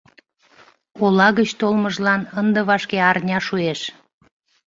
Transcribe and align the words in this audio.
Ола 1.03 1.27
гыч 1.37 1.49
толмыжлан 1.59 2.21
ынде 2.39 2.61
вашке 2.69 2.97
арня 3.09 3.39
шуэш. 3.47 3.79